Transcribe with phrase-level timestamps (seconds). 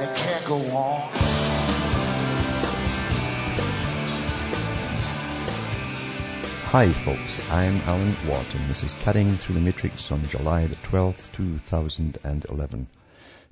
[0.00, 1.10] and it can't go on.
[6.66, 10.76] Hi folks, I'm Alan Watt and this is Cutting Through the Matrix on July the
[10.76, 12.86] 12th, 2011.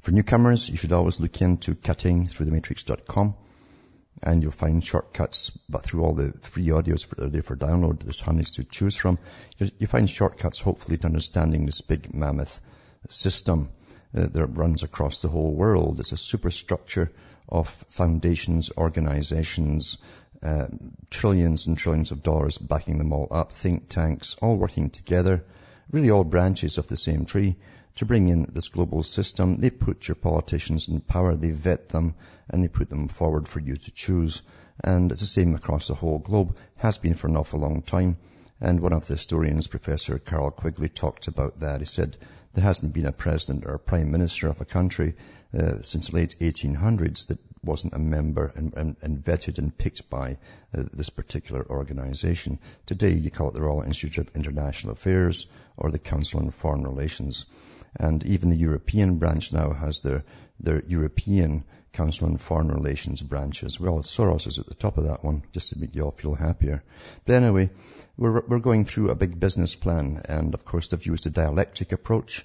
[0.03, 3.35] For newcomers, you should always look into cuttingthroughthematrix.com
[4.23, 8.01] and you'll find shortcuts, but through all the free audios that are there for download,
[8.01, 9.19] there's hundreds to choose from.
[9.59, 12.61] You find shortcuts hopefully to understanding this big mammoth
[13.09, 13.71] system
[14.15, 16.01] uh, that runs across the whole world.
[16.01, 17.13] It's a superstructure
[17.49, 19.99] of foundations, organizations,
[20.43, 20.67] uh,
[21.11, 25.45] trillions and trillions of dollars backing them all up, think tanks, all working together,
[25.91, 27.57] really all branches of the same tree
[27.97, 29.57] to bring in this global system.
[29.57, 32.15] They put your politicians in power, they vet them,
[32.49, 34.43] and they put them forward for you to choose.
[34.85, 38.19] And it's the same across the whole globe, has been for an awful long time.
[38.61, 41.81] And one of the historians, Professor Carroll Quigley, talked about that.
[41.81, 42.17] He said,
[42.57, 45.15] there hasn't been a president or a prime minister of a country
[45.53, 50.09] uh, since the late 1800s that wasn't a member and, and, and vetted and picked
[50.09, 50.39] by
[50.75, 52.59] uh, this particular organization.
[52.87, 56.85] Today you call it the Royal Institute of International Affairs or the Council on Foreign
[56.85, 57.45] Relations.
[57.99, 60.25] And even the European branch now has their,
[60.61, 63.99] their European Council on Foreign Relations branch as well.
[64.01, 66.83] Soros is at the top of that one, just to make you all feel happier.
[67.25, 67.71] But anyway,
[68.19, 71.93] we're, we're going through a big business plan, and of course they've used a dialectic
[71.93, 72.45] approach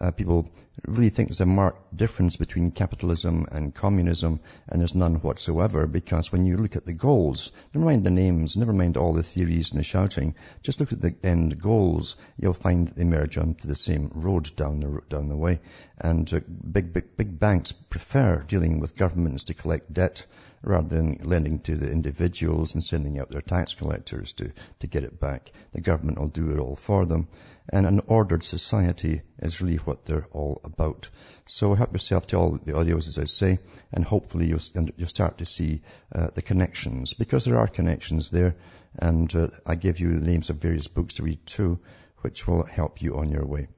[0.00, 0.50] uh, people
[0.86, 6.32] really think there's a marked difference between capitalism and communism, and there's none whatsoever because
[6.32, 9.70] when you look at the goals, never mind the names, never mind all the theories
[9.70, 13.76] and the shouting, just look at the end goals, you'll find they merge onto the
[13.76, 15.60] same road down the, down the way.
[15.98, 20.26] And uh, big, big, big banks prefer dealing with governments to collect debt
[20.62, 25.04] rather than lending to the individuals and sending out their tax collectors to, to get
[25.04, 25.50] it back.
[25.72, 27.28] The government will do it all for them.
[27.68, 31.10] And an ordered society is really what they're all about.
[31.46, 33.58] So help yourself to all the audios, as I say,
[33.92, 35.82] and hopefully you'll, you'll start to see
[36.14, 38.56] uh, the connections, because there are connections there.
[38.98, 41.80] And uh, I give you the names of various books to read too,
[42.18, 43.68] which will help you on your way.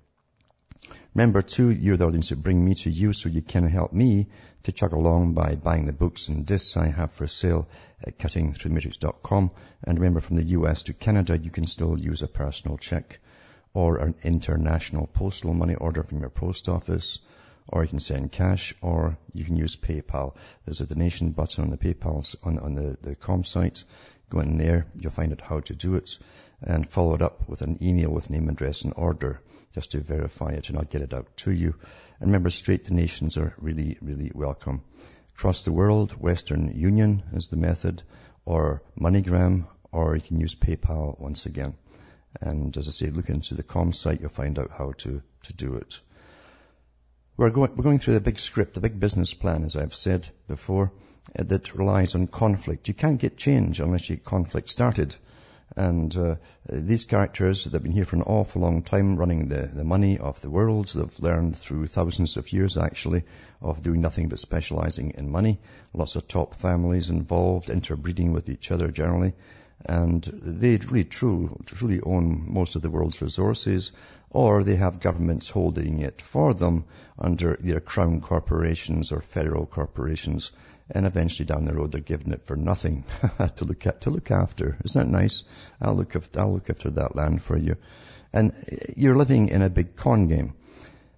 [1.15, 4.27] Remember too, you're the audience that bring me to you so you can help me
[4.65, 7.69] to chug along by buying the books and discs I have for sale
[8.03, 9.50] at cuttingthroughthematrix.com.
[9.84, 13.21] And remember from the US to Canada, you can still use a personal check
[13.75, 17.19] or an international postal money order from your post office,
[17.69, 20.37] or you can send cash, or you can use PayPal.
[20.65, 23.84] There's a donation button on the PayPal on, on the, the com site.
[24.31, 26.19] Go in there, you'll find out how to do it,
[26.62, 29.41] and follow it up with an email with name, address, and order,
[29.74, 31.74] just to verify it, and I'll get it out to you.
[32.20, 34.82] And remember, straight donations are really, really welcome.
[35.36, 38.02] Across the world, Western Union is the method,
[38.44, 41.74] or MoneyGram, or you can use PayPal once again.
[42.40, 45.52] And as I say, look into the com site, you'll find out how to, to
[45.52, 46.00] do it.
[47.36, 50.28] We're going, we're going through the big script, the big business plan, as I've said
[50.46, 50.92] before,
[51.36, 52.86] uh, that relies on conflict.
[52.86, 55.16] You can't get change unless you get conflict started.
[55.76, 56.36] And uh,
[56.69, 60.19] these characters that have been here for an awful long time, running the, the money
[60.19, 63.25] of the world, they've learned through thousands of years actually
[63.60, 65.60] of doing nothing but specializing in money.
[65.92, 69.34] Lots of top families involved, interbreeding with each other generally
[69.86, 73.92] and they really true, truly own most of the world's resources,
[74.30, 76.84] or they have governments holding it for them
[77.19, 80.53] under their crown corporations or federal corporations,
[80.91, 83.05] and eventually down the road they're giving it for nothing
[83.56, 84.77] to look at, to look after.
[84.84, 85.45] Isn't that nice?
[85.81, 87.77] I'll look after, I'll look after that land for you.
[88.33, 88.53] And
[88.97, 90.55] you're living in a big con game.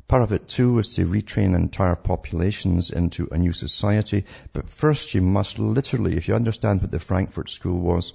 [0.09, 4.24] Part of it too is to retrain entire populations into a new society.
[4.53, 8.12] But first you must literally, if you understand what the Frankfurt School was,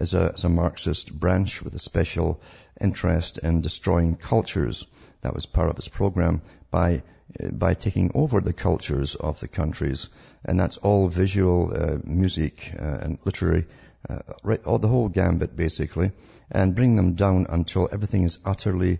[0.00, 2.40] as a, as a Marxist branch with a special
[2.80, 4.86] interest in destroying cultures.
[5.22, 7.02] That was part of its program by
[7.52, 10.08] by taking over the cultures of the countries,
[10.44, 13.66] and that's all visual, uh, music, uh, and literary,
[14.08, 16.12] uh, right, all the whole gambit basically,
[16.50, 18.98] and bring them down until everything is utterly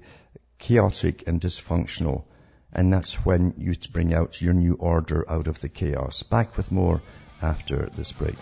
[0.59, 2.25] chaotic and dysfunctional.
[2.73, 6.23] And that's when you bring out your new order out of the chaos.
[6.23, 7.01] Back with more
[7.41, 8.37] after this break.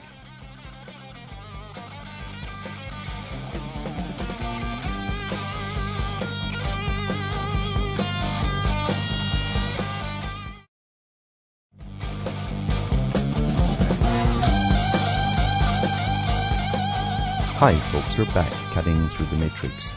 [17.64, 19.94] Hi folks, we're back cutting through the matrix,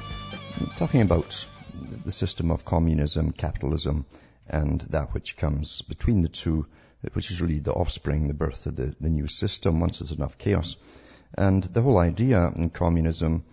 [0.77, 1.45] talking about
[2.05, 4.05] the system of communism, capitalism,
[4.47, 6.65] and that which comes between the two,
[7.11, 10.37] which is really the offspring, the birth of the, the new system once there's enough
[10.37, 10.77] chaos.
[11.37, 13.43] And the whole idea in communism,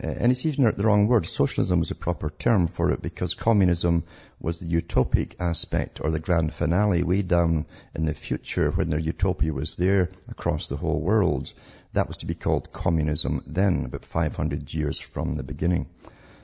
[0.00, 3.34] uh, and it's even the wrong word, socialism was a proper term for it because
[3.34, 4.04] communism
[4.38, 9.02] was the utopic aspect or the grand finale way down in the future when the
[9.02, 11.52] utopia was there across the whole world.
[11.94, 15.88] That was to be called communism then, about 500 years from the beginning.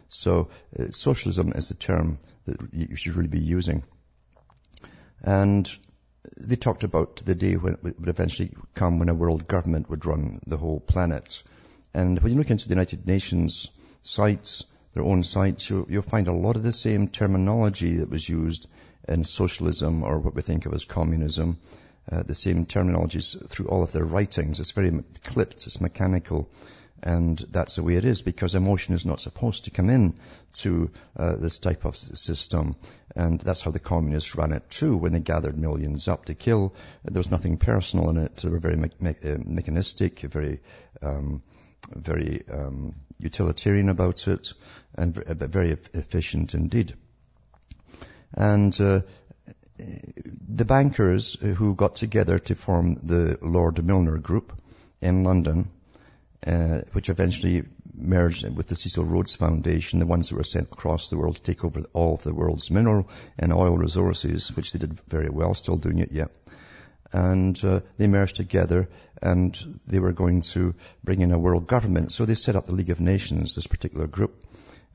[0.09, 3.83] So uh, socialism is the term that you should really be using.
[5.23, 5.71] And
[6.37, 10.07] they talked about the day when it would eventually come when a world government would
[10.07, 11.43] run the whole planet.
[11.95, 13.71] And when you look into the United Nations
[14.03, 14.65] sites,
[14.95, 18.69] their own sites, you'll, you'll find a lot of the same terminology that was used
[19.09, 21.59] in socialism or what we think of as communism
[22.11, 24.61] uh, the same terminologies through all of their writings.
[24.61, 24.93] It's very
[25.25, 26.51] clipped, it's mechanical,
[27.03, 30.19] and that's the way it is because emotion is not supposed to come in
[30.53, 32.77] to uh, this type of system.
[33.17, 36.75] And that's how the communists ran it too when they gathered millions up to kill.
[37.05, 38.37] There was nothing personal in it.
[38.37, 40.61] They were very me- me- uh, mechanistic, very,
[41.01, 41.43] um,
[41.95, 44.53] very um, utilitarian about it,
[44.95, 46.95] and very efficient indeed.
[48.35, 49.01] And uh,
[50.49, 54.53] the bankers who got together to form the Lord Milner Group
[55.01, 55.69] in London,
[56.47, 61.11] uh, which eventually merged with the Cecil Rhodes Foundation, the ones that were sent across
[61.11, 64.79] the world to take over all of the world's mineral and oil resources, which they
[64.79, 66.31] did very well, still doing it yet.
[67.13, 68.89] And uh, they merged together
[69.21, 72.13] and they were going to bring in a world government.
[72.13, 74.45] So they set up the League of Nations, this particular group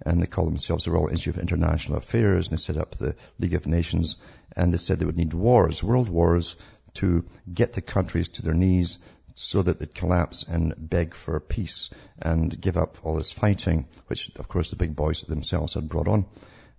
[0.04, 3.16] and they call themselves the Royal Institute of International Affairs, and they set up the
[3.40, 4.18] League of Nations,
[4.56, 6.56] and they said they would need wars, world wars,
[6.96, 9.00] to get the countries to their knees
[9.36, 11.90] so that they'd collapse and beg for peace
[12.22, 16.08] and give up all this fighting, which of course the big boys themselves had brought
[16.08, 16.26] on.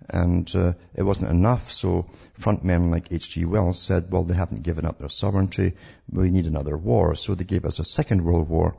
[0.09, 3.45] And uh, it wasn't enough, so front men like H.G.
[3.45, 5.73] Wells said, well, they haven't given up their sovereignty,
[6.11, 7.15] we need another war.
[7.15, 8.77] So they gave us a second world war,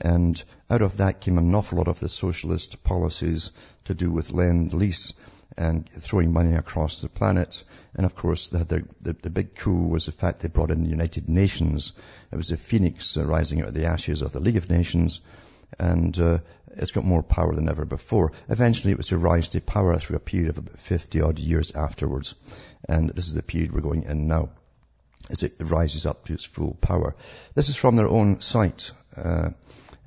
[0.00, 3.52] and out of that came an awful lot of the socialist policies
[3.84, 5.12] to do with lend lease
[5.56, 7.62] and throwing money across the planet.
[7.94, 10.90] And of course, the, the, the, big coup was the fact they brought in the
[10.90, 11.92] United Nations.
[12.32, 15.20] It was a phoenix uh, rising out of the ashes of the League of Nations.
[15.78, 16.38] And uh,
[16.76, 18.32] it's got more power than ever before.
[18.48, 21.72] Eventually, it was to rise to power through a period of about 50 odd years
[21.72, 22.34] afterwards.
[22.88, 24.50] And this is the period we're going in now
[25.30, 27.14] as it rises up to its full power.
[27.54, 28.90] This is from their own site.
[29.16, 29.50] Uh,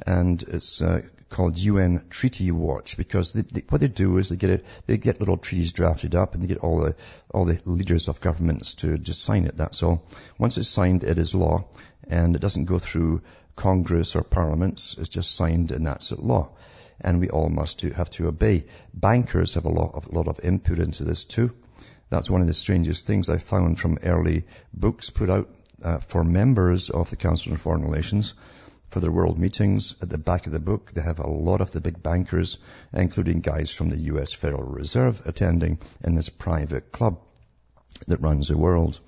[0.05, 4.35] and it's uh, called UN Treaty Watch because they, they, what they do is they
[4.35, 6.95] get it, they get little treaties drafted up and they get all the
[7.29, 9.57] all the leaders of governments to just sign it.
[9.57, 10.05] That's all.
[10.37, 11.65] Once it's signed, it is law,
[12.07, 13.21] and it doesn't go through
[13.55, 14.97] Congress or parliaments.
[14.97, 16.49] It's just signed, and that's it, law.
[17.01, 18.65] And we all must have to obey.
[18.93, 21.53] Bankers have a lot of a lot of input into this too.
[22.09, 25.49] That's one of the strangest things I found from early books put out
[25.83, 28.33] uh, for members of the Council on Foreign Relations
[28.89, 29.95] for their world meetings.
[30.01, 32.57] At the back of the book, they have a lot of the big bankers,
[32.93, 37.19] including guys from the US Federal Reserve attending in this private club
[38.07, 38.99] that runs the world.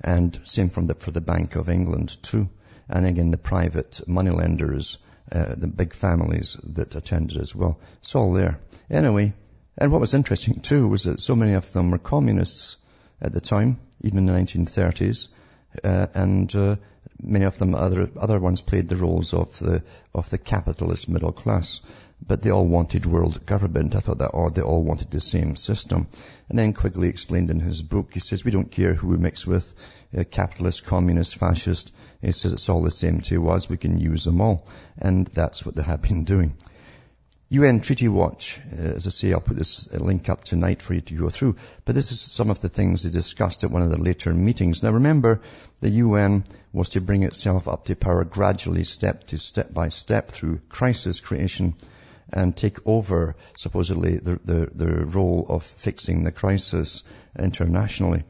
[0.00, 2.48] And same from the, for the Bank of England too.
[2.88, 4.98] And again, the private moneylenders,
[5.30, 7.78] uh, the big families that attended as well.
[8.00, 8.60] It's all there.
[8.90, 9.34] Anyway,
[9.76, 12.76] and what was interesting too was that so many of them were communists
[13.20, 15.28] at the time, even in the 1930s.
[15.84, 16.76] Uh, and uh,
[17.22, 19.82] many of them, other, other ones played the roles of the,
[20.14, 21.80] of the capitalist middle class.
[22.26, 23.94] But they all wanted world government.
[23.94, 24.56] I thought that odd.
[24.56, 26.08] They all wanted the same system.
[26.48, 29.46] And then Quigley explained in his book, he says, we don't care who we mix
[29.46, 29.72] with,
[30.16, 31.92] uh, capitalist, communist, fascist.
[32.20, 33.68] He says it's all the same to us.
[33.68, 34.66] We can use them all.
[34.98, 36.54] And that's what they have been doing.
[37.50, 41.00] UN Treaty Watch, uh, as I say, I'll put this link up tonight for you
[41.00, 41.56] to go through.
[41.86, 44.82] But this is some of the things they discussed at one of the later meetings.
[44.82, 45.40] Now remember,
[45.80, 50.30] the UN was to bring itself up to power gradually, step to step by step
[50.30, 51.74] through crisis creation
[52.30, 57.02] and take over, supposedly, the, the, the role of fixing the crisis
[57.38, 58.24] internationally.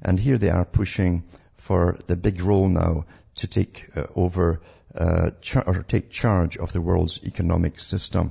[0.00, 1.24] And here they are pushing
[1.56, 3.06] for the big role now
[3.38, 4.60] to take uh, over
[4.94, 8.30] uh, char- or take charge of the world's economic system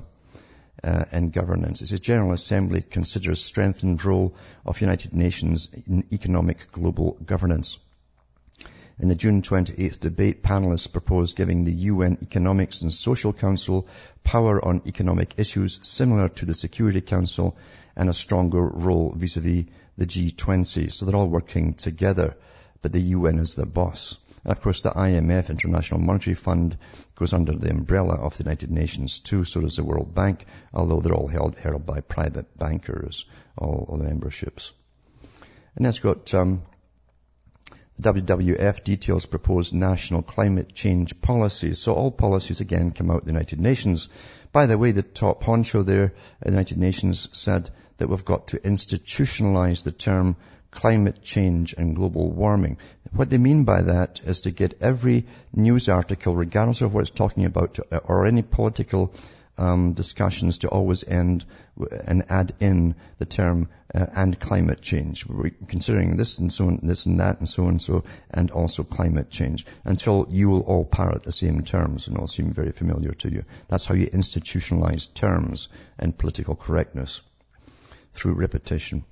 [0.82, 1.82] uh, and governance.
[1.82, 4.34] It says General Assembly considers strengthened role
[4.64, 7.78] of United Nations in economic global governance.
[8.98, 13.88] In the June 28th debate, panelists proposed giving the UN Economics and Social Council
[14.24, 17.56] power on economic issues similar to the Security Council
[17.96, 19.64] and a stronger role vis-à-vis
[19.96, 20.92] the G20.
[20.92, 22.36] So they're all working together,
[22.82, 24.18] but the UN is the boss.
[24.44, 26.78] And of course, the IMF, International Monetary Fund,
[27.14, 31.00] goes under the umbrella of the United Nations too, so does the World Bank, although
[31.00, 33.26] they're all held, held by private bankers,
[33.58, 34.72] all, all the memberships.
[35.76, 36.62] And then it's got um,
[38.00, 41.78] WWF details proposed national climate change policies.
[41.78, 44.08] So all policies again come out of the United Nations.
[44.52, 48.58] By the way, the top honcho there the United Nations said that we've got to
[48.58, 50.36] institutionalize the term
[50.70, 52.78] climate change and global warming.
[53.12, 57.10] What they mean by that is to get every news article, regardless of what it's
[57.10, 59.12] talking about, or any political
[59.60, 61.44] um, discussions to always end
[62.06, 65.26] and add in the term uh, and climate change.
[65.26, 68.50] We're considering this and so on, this and that and so on and so, and
[68.50, 72.72] also climate change until you will all parrot the same terms and all seem very
[72.72, 73.44] familiar to you.
[73.68, 77.20] That's how you institutionalize terms and political correctness
[78.14, 79.04] through repetition.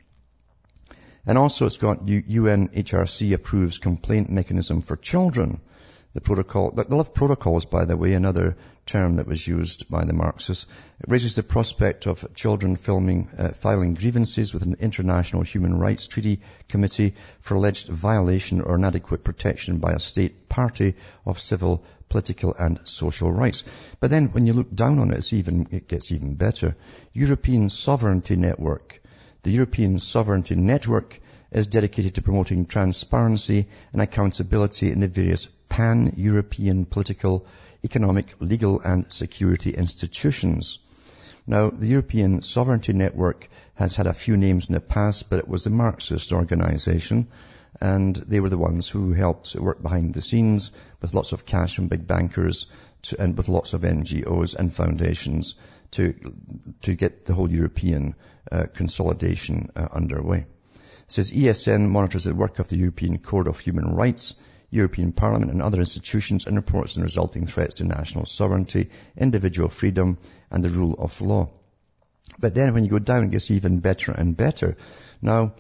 [1.29, 5.61] And also it's got UNHRC approves complaint mechanism for children
[6.15, 8.57] the protocol, they love protocols, by the way, another
[8.87, 10.67] term that was used by the Marxists.
[11.01, 16.07] It raises the prospect of children filming, uh, filing grievances with an international human rights
[16.07, 20.95] treaty committee for alleged violation or inadequate protection by a state party
[21.27, 23.65] of civil, political and social rights.
[24.01, 26.75] But then when you look down on it, it's even, it gets even better.
[27.13, 28.98] European Sovereignty Network.
[29.45, 31.21] The European Sovereignty Network
[31.53, 37.47] is dedicated to promoting transparency and accountability in the various pan-European political,
[37.85, 40.81] economic, legal and security institutions.
[41.47, 45.49] Now, the European Sovereignty Network has had a few names in the past, but it
[45.49, 47.29] was a Marxist organization
[47.81, 51.77] and they were the ones who helped work behind the scenes with lots of cash
[51.77, 52.67] from big bankers
[53.03, 55.55] to, and with lots of NGOs and foundations
[55.93, 56.15] to,
[56.83, 58.15] to get the whole European
[58.51, 60.39] uh, consolidation uh, underway.
[60.39, 64.35] It says ESN monitors the work of the European Court of Human Rights,
[64.71, 70.19] European Parliament and other institutions and reports on resulting threats to national sovereignty, individual freedom
[70.51, 71.49] and the rule of law.
[72.39, 74.77] But then when you go down, it gets even better and better.
[75.23, 75.55] Now,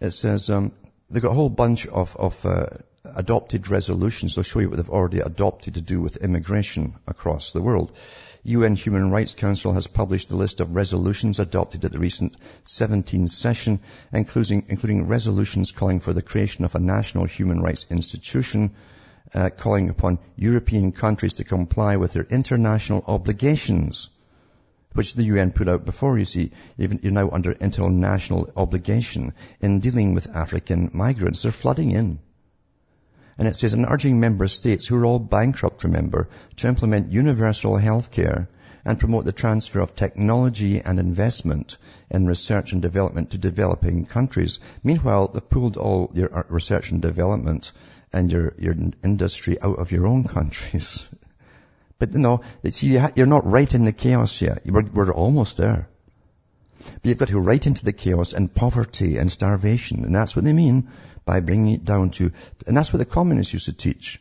[0.00, 0.72] it says um,
[1.10, 2.66] they've got a whole bunch of, of uh,
[3.04, 4.34] adopted resolutions.
[4.34, 7.92] They'll show you what they've already adopted to do with immigration across the world.
[8.44, 13.30] UN Human Rights Council has published a list of resolutions adopted at the recent 17th
[13.30, 13.80] session,
[14.12, 18.70] including, including resolutions calling for the creation of a national human rights institution,
[19.34, 24.08] uh, calling upon European countries to comply with their international obligations,
[24.92, 26.52] which the UN put out before, you see.
[26.78, 31.42] Even, you're now under international obligation in dealing with African migrants.
[31.42, 32.20] They're flooding in.
[33.38, 37.76] And it says, and urging member states who are all bankrupt, remember, to implement universal
[37.76, 38.48] health care
[38.84, 41.76] and promote the transfer of technology and investment
[42.10, 44.60] in research and development to developing countries.
[44.82, 47.72] Meanwhile, they've pulled all your uh, research and development
[48.12, 51.08] and your, your industry out of your own countries.
[52.00, 54.62] But no, see, you're not right in the chaos yet.
[54.64, 55.88] We're, we're almost there.
[56.78, 60.04] But you've got to go right into the chaos and poverty and starvation.
[60.04, 60.88] And that's what they mean
[61.24, 62.32] by bringing it down to,
[62.66, 64.20] and that's what the communists used to teach.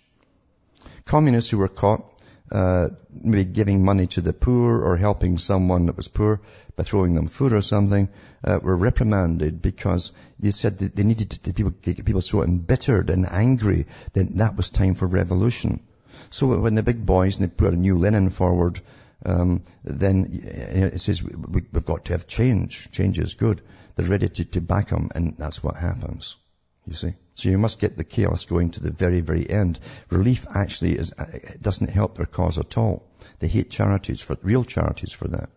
[1.05, 2.03] Communists who were caught
[2.51, 6.41] uh, maybe giving money to the poor or helping someone that was poor
[6.75, 8.07] by throwing them food or something,
[8.43, 13.09] uh, were reprimanded because they said that they needed to people, get people so embittered
[13.09, 15.81] and angry that that was time for revolution.
[16.29, 18.79] So when the big boys and they put a new Lenin forward,
[19.25, 22.91] um, then it says we, have got to have change.
[22.91, 23.61] Change is good.
[23.95, 26.37] They're ready to, to back them, and that's what happens.
[26.85, 27.13] You see?
[27.35, 29.79] So you must get the chaos going to the very, very end.
[30.09, 31.25] Relief actually is, uh,
[31.61, 33.03] doesn't help their cause at all.
[33.39, 35.49] They hate charities for, real charities for that.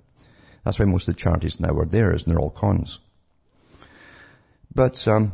[0.64, 2.99] That's why most of the charities now are theirs and they're all cons.
[4.75, 5.33] But, um,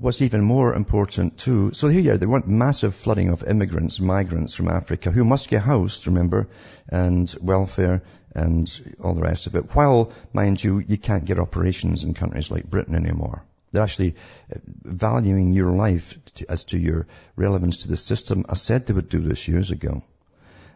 [0.00, 4.00] what's even more important too, so here you are, they want massive flooding of immigrants,
[4.00, 6.48] migrants from Africa who must get housed, remember,
[6.88, 8.02] and welfare
[8.34, 9.74] and all the rest of it.
[9.74, 13.44] While, mind you, you can't get operations in countries like Britain anymore.
[13.72, 14.16] They're actually
[14.52, 18.46] uh, valuing your life to, as to your relevance to the system.
[18.48, 20.02] I said they would do this years ago.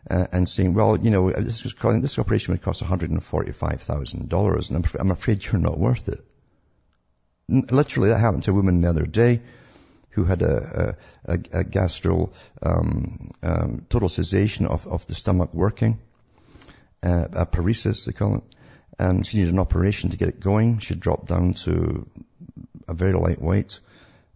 [0.08, 5.10] Uh, and saying, well, you know, this, this operation would cost $145,000 and I'm, I'm
[5.10, 6.20] afraid you're not worth it.
[7.48, 9.42] Literally, that happened to a woman the other day
[10.10, 12.32] who had a, a, a, gastro,
[12.62, 15.98] um, um, total cessation of, of the stomach working,
[17.02, 18.44] uh, a paresis, they call it.
[18.98, 20.78] And she needed an operation to get it going.
[20.78, 22.08] She dropped down to
[22.86, 23.80] a very lightweight.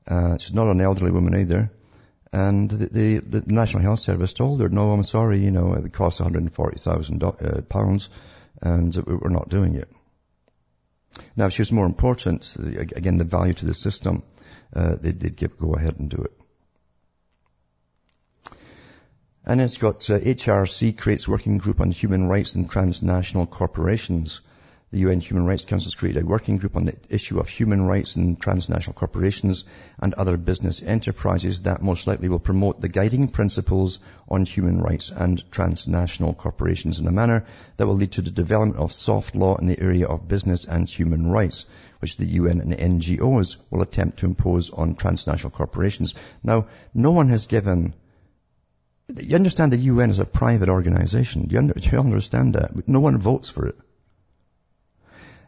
[0.07, 1.71] Uh, she's not an elderly woman either.
[2.33, 5.83] And the, the, the, National Health Service told her, no, I'm sorry, you know, it
[5.83, 8.11] would cost 140,000 uh, pounds
[8.61, 9.89] and we're not doing it.
[11.37, 14.23] Now, if she was more important, again, the value to the system,
[14.75, 16.33] uh, they did give go ahead and do it.
[19.45, 24.43] And it's got uh, HRC creates working group on human rights and transnational corporations.
[24.91, 27.85] The UN Human Rights Council has created a working group on the issue of human
[27.85, 29.65] rights and transnational corporations
[29.99, 33.99] and other business enterprises that most likely will promote the guiding principles
[34.31, 37.45] on human rights and transnational corporations in a manner
[37.77, 40.89] that will lead to the development of soft law in the area of business and
[40.89, 41.67] human rights,
[41.99, 46.15] which the UN and NGOs will attempt to impose on transnational corporations.
[46.43, 47.93] Now, no one has given
[49.17, 51.47] you understand the UN is a private organization.
[51.47, 52.89] Do you, under, do you understand that?
[52.89, 53.77] No one votes for it.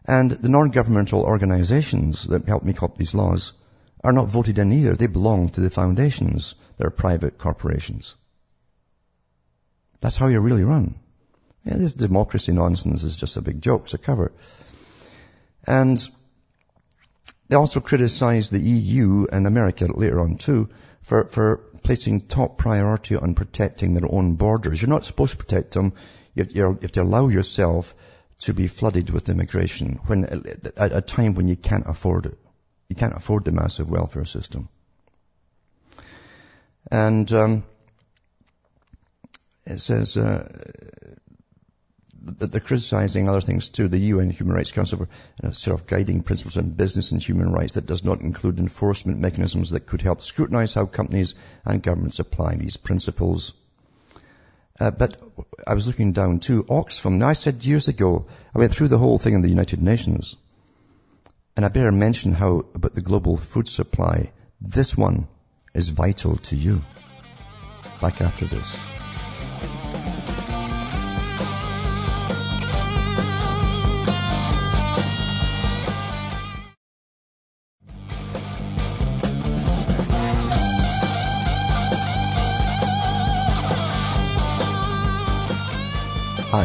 [0.07, 3.52] And the non-governmental organizations that help make up these laws
[4.02, 4.95] are not voted in either.
[4.95, 6.54] They belong to the foundations.
[6.78, 8.16] They're private corporations.
[10.00, 10.95] That's how you really run.
[11.64, 13.85] Yeah, this democracy nonsense is just a big joke.
[13.85, 14.33] It's a cover.
[15.66, 16.02] And
[17.49, 20.71] they also criticize the EU and America later on too
[21.02, 24.80] for, for placing top priority on protecting their own borders.
[24.80, 25.92] You're not supposed to protect them.
[26.35, 26.45] You
[26.80, 27.95] have to allow yourself
[28.40, 30.25] to be flooded with immigration when,
[30.76, 32.38] at a time when you can't afford it.
[32.88, 34.68] You can't afford the massive welfare system.
[36.90, 37.62] And um,
[39.66, 40.49] it says uh,
[42.23, 43.88] that they're criticizing other things too.
[43.88, 45.09] The UN Human Rights Council for
[45.47, 49.20] a sort of guiding principles on business and human rights that does not include enforcement
[49.20, 53.52] mechanisms that could help scrutinize how companies and governments apply these principles.
[54.80, 55.16] Uh, but
[55.66, 57.18] I was looking down too, Oxfam.
[57.18, 60.37] Now I said years ago, I went through the whole thing in the United Nations.
[61.54, 64.32] And I better mention how about the global food supply.
[64.60, 65.28] This one
[65.75, 66.80] is vital to you.
[68.00, 69.00] Back after this.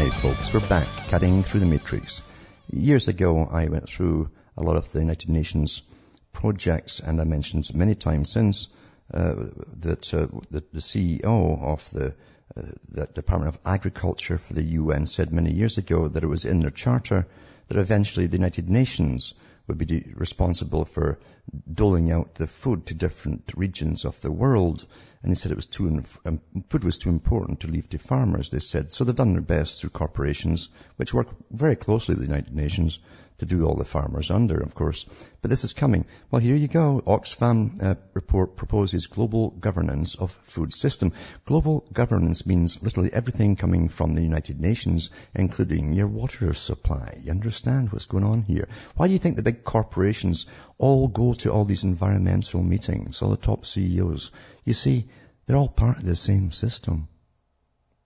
[0.06, 2.22] Hi folks, we're back cutting through the matrix.
[2.72, 5.82] Years ago I went through a lot of the United Nations
[6.32, 8.68] projects and I mentioned many times since
[9.12, 9.34] uh,
[9.80, 12.14] that uh, the, the, CEO of the,
[12.56, 16.46] uh, the Department of Agriculture for the UN said many years ago that it was
[16.46, 17.26] in their charter
[17.70, 19.34] that eventually the United Nations
[19.66, 21.18] would be responsible for
[21.72, 24.86] doling out the food to different regions of the world
[25.26, 28.52] and they said it was too, um, food was too important to leave to farmers,
[28.52, 28.94] they said.
[28.94, 33.00] So they've done their best through corporations, which work very closely with the United Nations,
[33.40, 35.06] to do all the farmers under, of course.
[35.42, 36.06] But this is coming.
[36.32, 37.02] Well, here you go.
[37.06, 41.12] Oxfam uh, report proposes global governance of food system.
[41.44, 47.20] Global governance means literally everything coming from the United Nations, including your water supply.
[47.24, 48.70] You understand what's going on here?
[48.96, 50.46] Why do you think the big corporations
[50.78, 54.32] all go to all these environmental meetings, all the top CEOs?
[54.64, 55.08] You see,
[55.46, 57.08] they're all part of the same system.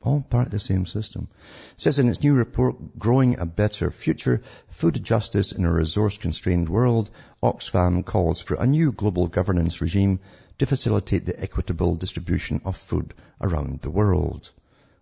[0.01, 1.27] All part of the same system.
[1.75, 6.69] It says in its new report, Growing a Better Future, Food Justice in a Resource-Constrained
[6.69, 7.09] World,
[7.43, 10.19] Oxfam calls for a new global governance regime
[10.59, 14.51] to facilitate the equitable distribution of food around the world.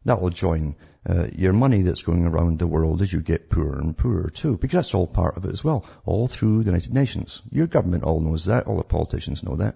[0.06, 3.80] That will join uh, your money that's going around the world as you get poorer
[3.80, 6.94] and poorer too, because that's all part of it as well, all through the United
[6.94, 7.42] Nations.
[7.52, 9.76] Your government all knows that, all the politicians know that.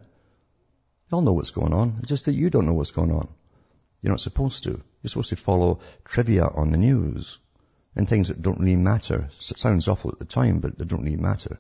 [1.10, 1.98] They all know what's going on.
[2.00, 3.28] It's just that you don't know what's going on.
[4.02, 4.72] You're not supposed to.
[4.72, 7.40] You're supposed to follow trivia on the news
[7.96, 9.30] and things that don't really matter.
[9.30, 11.60] It sounds awful at the time, but they don't really matter.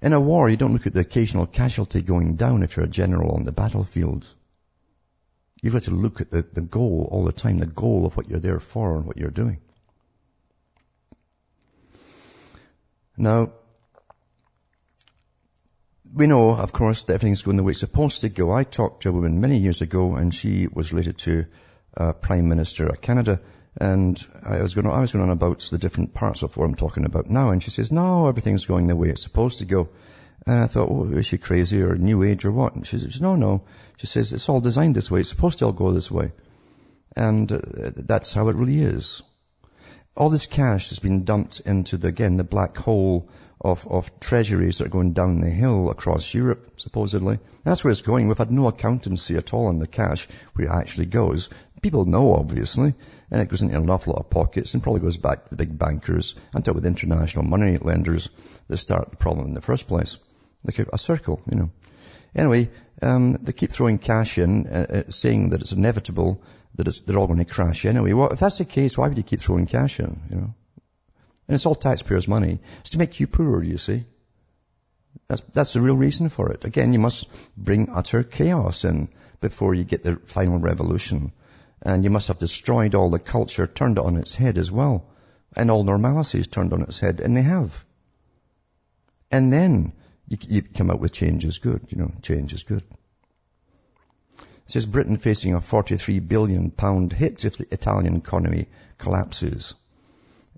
[0.00, 2.88] In a war, you don't look at the occasional casualty going down if you're a
[2.88, 4.34] general on the battlefield.
[5.62, 8.28] You've got to look at the, the goal all the time, the goal of what
[8.28, 9.60] you're there for and what you're doing.
[13.16, 13.52] Now,
[16.12, 18.52] we know, of course, that everything's going the way it's supposed to go.
[18.52, 21.46] I talked to a woman many years ago, and she was related to
[21.96, 23.40] uh, Prime Minister of Canada,
[23.76, 26.64] and I was going, on, I was going on about the different parts of what
[26.64, 29.64] I'm talking about now, and she says, "No, everything's going the way it's supposed to
[29.64, 29.88] go."
[30.46, 32.74] And I thought, oh, is she crazy or new age or what?
[32.74, 33.62] And she says, no, no.
[33.98, 35.20] She says, it's all designed this way.
[35.20, 36.32] It's supposed to all go this way.
[37.14, 37.60] And uh,
[37.94, 39.22] that's how it really is.
[40.16, 43.28] All this cash has been dumped into the, again, the black hole
[43.60, 47.38] of, of treasuries that are going down the hill across Europe, supposedly.
[47.62, 48.26] That's where it's going.
[48.26, 51.48] We've had no accountancy at all on the cash, where it actually goes.
[51.80, 52.94] People know, obviously,
[53.30, 55.56] and it goes into an awful lot of pockets and probably goes back to the
[55.56, 58.28] big bankers and to with international money lenders
[58.68, 60.18] that start the problem in the first place.
[60.64, 61.70] Like a, a circle, you know.
[62.34, 62.70] Anyway,
[63.02, 66.42] um, they keep throwing cash in, uh, uh, saying that it's inevitable
[66.76, 68.12] that it's, they're all going to crash anyway.
[68.12, 70.54] Well, if that's the case, why would you keep throwing cash in, you know?
[71.48, 72.60] And it's all taxpayers' money.
[72.80, 74.04] It's to make you poorer, you see.
[75.28, 76.64] That's, that's the real reason for it.
[76.64, 79.08] Again, you must bring utter chaos in
[79.40, 81.32] before you get the final revolution.
[81.82, 85.10] And you must have destroyed all the culture, turned it on its head as well.
[85.54, 87.84] And all normality is turned on its head, and they have.
[89.30, 89.92] And then
[90.32, 91.82] you, you come out with change is good.
[91.90, 92.82] You know, change is good.
[94.38, 99.74] It says Britain facing a 43 billion pound hit if the Italian economy collapses.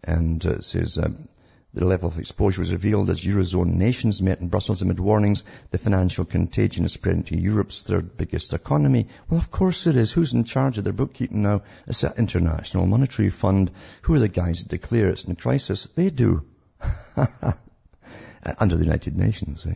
[0.05, 1.29] And uh, it says um,
[1.73, 5.79] the level of exposure was revealed as Eurozone nations met in Brussels amid warnings the
[5.79, 9.09] financial contagion is spreading to Europe's third biggest economy.
[9.29, 10.13] Well, of course it is.
[10.13, 11.63] Who's in charge of their bookkeeping now?
[11.89, 13.73] It's the International Monetary Fund.
[14.03, 15.89] Who are the guys that declare it's in a crisis?
[15.97, 16.45] They do.
[18.59, 19.75] Under the United Nations, eh?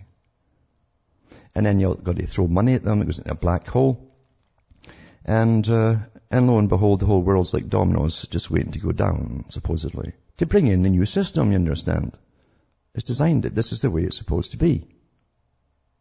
[1.55, 3.03] And then you've got to throw money at them.
[3.03, 4.13] It goes into a black hole.
[5.25, 5.97] And, uh,
[6.31, 10.13] and lo and behold, the whole world's like dominoes, just waiting to go down, supposedly.
[10.39, 12.17] To bring in the new system, you understand.
[12.95, 13.55] It's designed it.
[13.55, 14.87] This is the way it's supposed to be.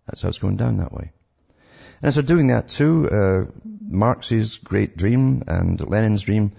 [0.05, 1.11] That's how it's going down that way.
[2.01, 3.45] And they're doing that too, uh,
[3.81, 6.51] Marx's great dream and Lenin's dream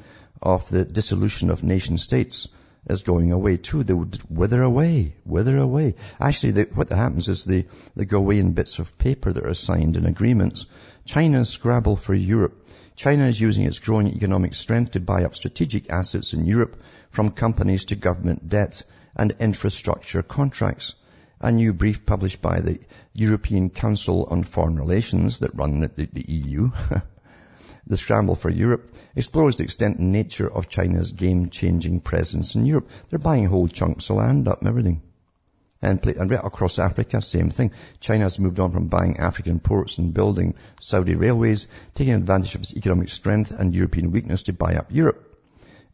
[0.42, 2.49] of the dissolution of nation states
[2.88, 3.85] is going away too.
[3.85, 5.94] They would wither away, wither away.
[6.20, 9.96] Actually, what happens is they, they go away in bits of paper that are signed
[9.96, 10.66] in agreements.
[11.05, 12.64] China's scrabble for Europe.
[12.96, 17.31] China is using its growing economic strength to buy up strategic assets in Europe from
[17.31, 18.83] companies to government debt
[19.14, 20.94] and infrastructure contracts.
[21.40, 22.79] A new brief published by the
[23.14, 26.70] European Council on Foreign Relations that run the, the, the EU
[27.88, 32.90] The scramble for Europe explores the extent and nature of China's game-changing presence in Europe.
[33.09, 35.01] They're buying whole chunks of land up and everything.
[35.81, 37.70] And, and right across Africa, same thing.
[38.01, 42.77] China's moved on from buying African ports and building Saudi railways, taking advantage of its
[42.77, 45.27] economic strength and European weakness to buy up Europe.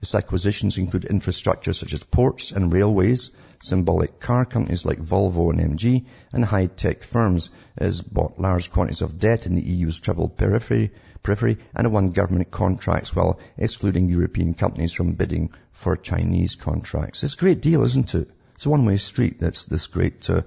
[0.05, 3.31] Its acquisitions include infrastructure such as ports and railways,
[3.63, 9.19] symbolic car companies like Volvo and MG, and high-tech firms has bought large quantities of
[9.19, 14.93] debt in the EU's troubled periphery, periphery and won government contracts while excluding European companies
[14.93, 17.25] from bidding for Chinese contracts.
[17.25, 18.29] It's a great deal, isn't it?
[18.57, 19.41] It's a one-way street.
[19.41, 20.43] That's this great uh,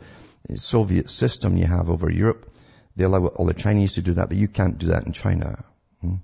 [0.53, 2.55] Soviet system you have over Europe.
[2.95, 5.65] They allow all the Chinese to do that, but you can't do that in China.
[6.01, 6.17] Hmm?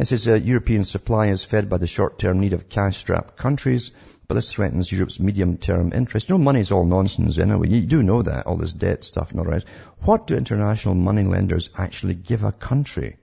[0.00, 3.90] It says uh, European supply is fed by the short-term need of cash-strapped countries,
[4.26, 6.30] but this threatens Europe's medium-term interest.
[6.30, 7.68] You know, money's all nonsense anyway.
[7.68, 9.62] You do know that, all this debt stuff and all right.
[9.98, 13.18] What do international money lenders actually give a country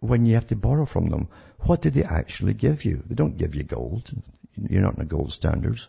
[0.00, 1.28] when you have to borrow from them?
[1.60, 3.00] What do they actually give you?
[3.06, 4.10] They don't give you gold.
[4.56, 5.88] You're not in the gold standards.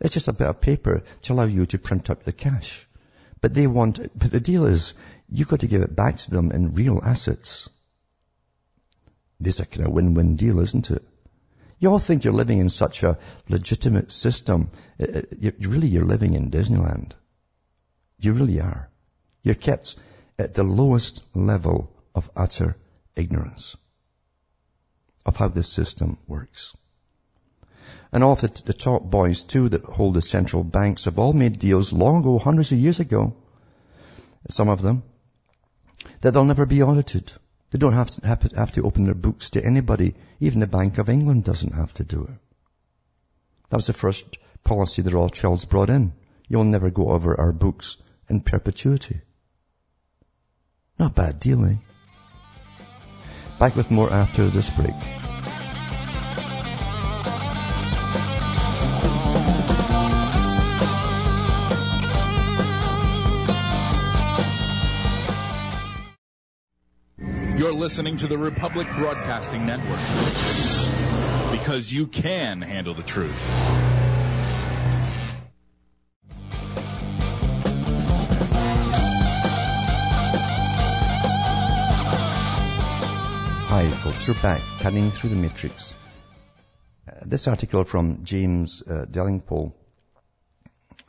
[0.00, 2.86] It's just a bit of paper to allow you to print up the cash.
[3.42, 4.94] But they want, but the deal is,
[5.28, 7.68] you've got to give it back to them in real assets.
[9.40, 11.02] This is a kind of win-win deal, isn't it?
[11.78, 14.70] You all think you're living in such a legitimate system.
[15.00, 17.12] Uh, uh, you, really, you're living in Disneyland.
[18.18, 18.90] You really are.
[19.42, 19.96] You're kept
[20.38, 22.76] at the lowest level of utter
[23.16, 23.76] ignorance
[25.24, 26.76] of how this system works.
[28.12, 31.32] And all of the, the, top boys too that hold the central banks have all
[31.32, 33.34] made deals long ago, hundreds of years ago,
[34.48, 35.02] some of them,
[36.20, 37.32] that they'll never be audited.
[37.70, 40.14] They don't have to, have to open their books to anybody.
[40.40, 42.34] Even the Bank of England doesn't have to do it.
[43.70, 46.12] That was the first policy the Rothschilds brought in.
[46.48, 47.96] You'll never go over our books
[48.28, 49.20] in perpetuity.
[50.98, 51.76] Not bad deal, eh?
[53.60, 54.94] Back with more after this break.
[67.80, 69.98] Listening to the Republic Broadcasting Network
[71.50, 73.34] because you can handle the truth.
[83.70, 85.96] Hi folks, we're back, cutting through the matrix.
[87.08, 89.72] Uh, this article from James uh, Delingpole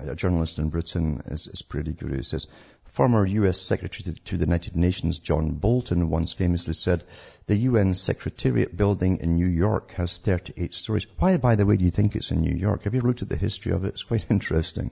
[0.08, 2.14] a journalist in Britain, is, is pretty good.
[2.14, 2.48] He says,
[2.86, 3.60] former U.S.
[3.60, 7.04] Secretary to, the United Nations, John Bolton, once famously said,
[7.48, 11.08] the UN Secretariat building in New York has 38 stories.
[11.18, 12.84] Why, by the way, do you think it's in New York?
[12.84, 13.90] Have you ever looked at the history of it?
[13.90, 14.92] It's quite interesting.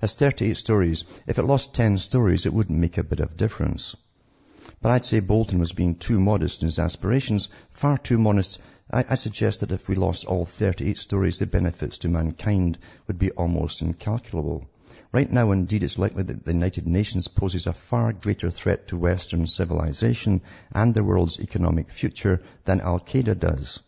[0.00, 1.04] Has 38 stories.
[1.26, 3.96] If it lost 10 stories, it wouldn't make a bit of difference.
[4.80, 9.04] But I'd say Bolton was being too modest in his aspirations, far too modest I,
[9.08, 13.30] I suggest that if we lost all 38 stories, the benefits to mankind would be
[13.30, 14.66] almost incalculable.
[15.12, 18.96] Right now, indeed, it's likely that the United Nations poses a far greater threat to
[18.96, 20.42] Western civilization
[20.72, 23.80] and the world's economic future than Al-Qaeda does.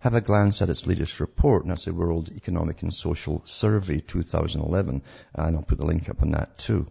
[0.00, 4.00] Have a glance at its latest report, and that's the World Economic and Social Survey
[4.00, 5.02] 2011,
[5.34, 6.88] and I'll put the link up on that too.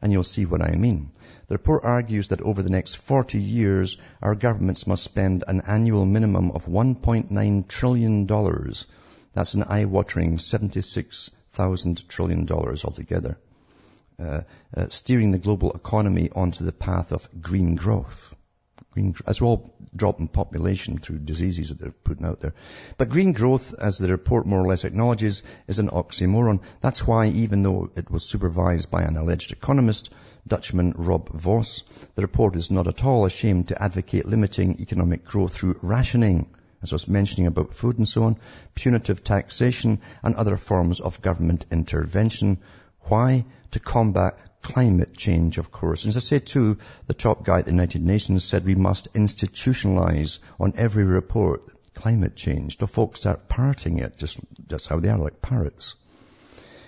[0.00, 1.10] And you'll see what I mean.
[1.48, 6.04] The report argues that over the next 40 years, our governments must spend an annual
[6.04, 8.26] minimum of $1.9 trillion.
[9.32, 13.38] That's an eye-watering $76,000 trillion altogether.
[14.18, 14.40] Uh,
[14.74, 18.34] uh, steering the global economy onto the path of green growth.
[18.90, 22.54] Green, as well dropping population through diseases that they're putting out there.
[22.98, 26.60] But green growth, as the report more or less acknowledges, is an oxymoron.
[26.80, 30.12] That's why even though it was supervised by an alleged economist,
[30.46, 31.84] Dutchman Rob Vos,
[32.14, 36.46] the report is not at all ashamed to advocate limiting economic growth through rationing
[36.82, 38.36] as I was mentioning about food and so on,
[38.74, 42.58] punitive taxation and other forms of government intervention.
[43.00, 43.44] Why?
[43.72, 46.02] To combat climate change, of course.
[46.02, 49.14] And as I said too, the top guy at the United Nations said we must
[49.14, 51.62] institutionalize on every report
[51.94, 52.76] climate change.
[52.78, 55.94] The folks start parroting it, just that's how they are, like parrots.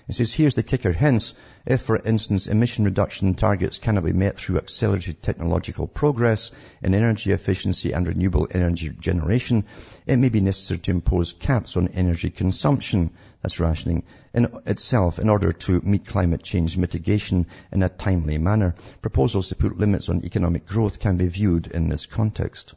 [0.08, 0.94] It says, here's the kicker.
[0.94, 1.34] Hence,
[1.66, 6.50] if, for instance, emission reduction targets cannot be met through accelerated technological progress
[6.82, 9.64] in energy efficiency and renewable energy generation,
[10.06, 13.10] it may be necessary to impose caps on energy consumption,
[13.42, 18.76] that's rationing, in itself in order to meet climate change mitigation in a timely manner.
[19.02, 22.74] Proposals to put limits on economic growth can be viewed in this context.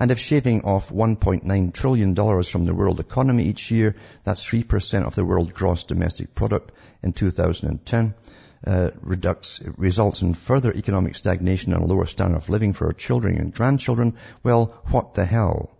[0.00, 5.16] And if shaving off $1.9 trillion from the world economy each year, that's 3% of
[5.16, 6.70] the world gross domestic product
[7.02, 8.14] in 2010,
[8.64, 12.92] uh, reducts, results in further economic stagnation and a lower standard of living for our
[12.92, 15.70] children and grandchildren, well, what the hell?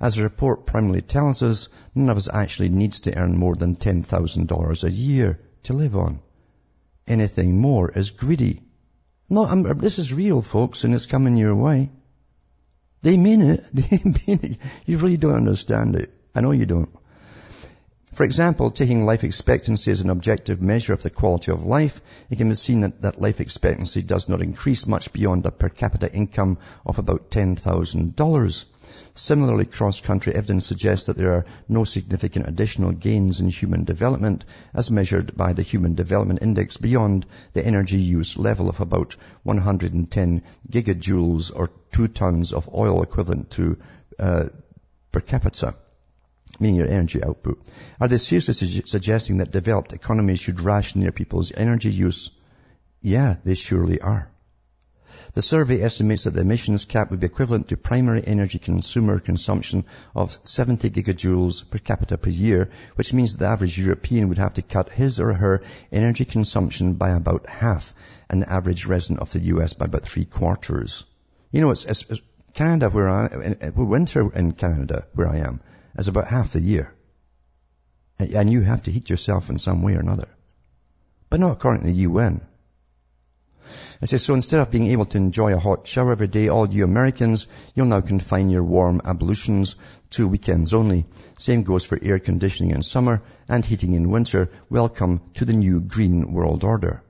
[0.00, 3.76] As the report primarily tells us, none of us actually needs to earn more than
[3.76, 6.18] $10,000 a year to live on.
[7.06, 8.62] Anything more is greedy.
[9.30, 11.90] No, I'm, this is real, folks, and it's coming your way.
[13.02, 13.64] They mean it.
[13.72, 14.58] They mean it.
[14.86, 16.12] You really don't understand it.
[16.34, 16.90] I know you don't.
[18.14, 22.36] For example, taking life expectancy as an objective measure of the quality of life, it
[22.36, 26.12] can be seen that, that life expectancy does not increase much beyond a per capita
[26.12, 28.64] income of about $10,000.
[29.14, 34.90] Similarly, cross-country evidence suggests that there are no significant additional gains in human development as
[34.90, 41.52] measured by the Human Development Index beyond the energy use level of about 110 gigajoules
[41.54, 43.76] or two tons of oil equivalent to
[44.18, 44.46] uh,
[45.12, 45.74] per capita
[46.60, 47.60] meaning your energy output.
[48.00, 52.30] Are they seriously su- suggesting that developed economies should ration their people's energy use?
[53.00, 54.28] Yeah, they surely are.
[55.34, 59.84] The survey estimates that the emissions cap would be equivalent to primary energy consumer consumption
[60.14, 64.54] of 70 gigajoules per capita per year, which means that the average European would have
[64.54, 67.94] to cut his or her energy consumption by about half
[68.28, 71.04] and the average resident of the US by about three quarters.
[71.50, 72.04] You know, it's, it's,
[72.54, 75.60] Canada where I, winter in Canada where I am
[75.96, 76.92] is about half the year.
[78.18, 80.28] And you have to heat yourself in some way or another.
[81.30, 82.40] But not according to the UN.
[84.02, 86.68] I say, so instead of being able to enjoy a hot shower every day, all
[86.68, 89.76] you Americans, you'll now confine your warm ablutions
[90.10, 91.04] to weekends only.
[91.38, 94.50] Same goes for air conditioning in summer and heating in winter.
[94.70, 97.02] Welcome to the new green world order.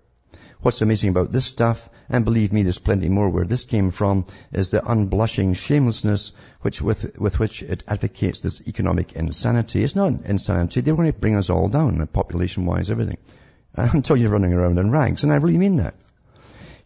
[0.61, 4.25] What's amazing about this stuff, and believe me, there's plenty more where this came from,
[4.51, 9.85] is the unblushing shamelessness which with, with which it advocates this economic insanity.
[9.85, 10.81] It's not insanity.
[10.81, 13.19] They want to bring us all down, population-wise, everything.
[13.75, 15.23] Until you're running around in rags.
[15.23, 15.95] And I really mean that.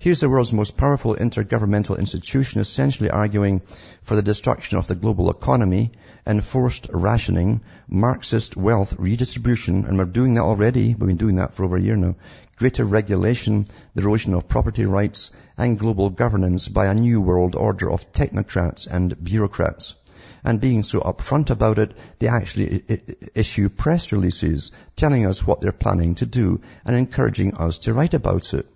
[0.02, 3.62] Here's the world's most powerful intergovernmental institution essentially arguing
[4.02, 5.92] for the destruction of the global economy,
[6.26, 11.62] enforced rationing, Marxist wealth redistribution, and we're doing that already, we've been doing that for
[11.62, 12.16] over a year now,
[12.56, 17.88] greater regulation, the erosion of property rights, and global governance by a new world order
[17.88, 19.94] of technocrats and bureaucrats.
[20.42, 22.82] And being so upfront about it, they actually
[23.36, 28.14] issue press releases telling us what they're planning to do and encouraging us to write
[28.14, 28.66] about it.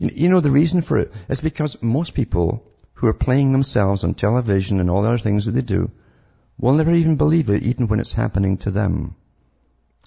[0.00, 4.14] You know the reason for it is because most people who are playing themselves on
[4.14, 5.90] television and all the other things that they do
[6.58, 9.14] will never even believe it even when it's happening to them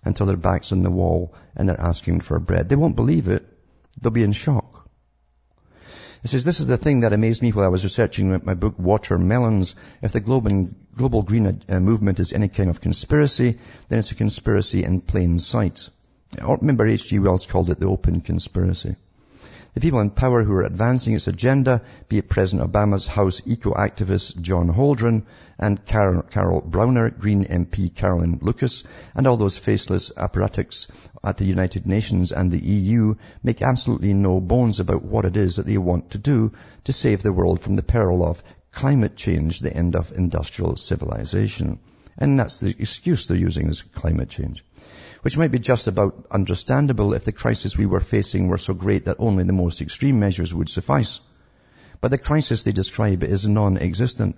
[0.04, 2.70] until their back's on the wall and they're asking for bread.
[2.70, 3.46] They won't believe it.
[4.02, 4.90] They'll be in shock.
[6.24, 8.80] It says, this is the thing that amazed me while I was researching my book,
[8.80, 9.76] Watermelons.
[10.02, 14.84] If the global, green uh, movement is any kind of conspiracy, then it's a conspiracy
[14.84, 15.90] in plain sight.
[16.42, 17.20] Remember H.G.
[17.20, 18.96] Wells called it the open conspiracy.
[19.74, 24.40] The people in power who are advancing its agenda, be it President Obama's House eco-activist
[24.40, 25.24] John Holdren
[25.58, 28.84] and Carol, Browner, Green MP Carolyn Lucas,
[29.16, 30.92] and all those faceless apparatchiks
[31.24, 35.56] at the United Nations and the EU make absolutely no bones about what it is
[35.56, 36.52] that they want to do
[36.84, 41.80] to save the world from the peril of climate change, the end of industrial civilization.
[42.16, 44.64] And that's the excuse they're using is climate change.
[45.24, 49.06] Which might be just about understandable if the crisis we were facing were so great
[49.06, 51.22] that only the most extreme measures would suffice.
[52.02, 54.36] But the crisis they describe is non-existent.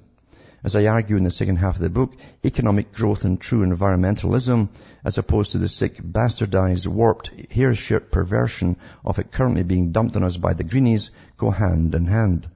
[0.64, 4.70] As I argue in the second half of the book, economic growth and true environmentalism,
[5.04, 10.24] as opposed to the sick, bastardized, warped, hair-shirt perversion of it currently being dumped on
[10.24, 12.48] us by the greenies, go hand in hand.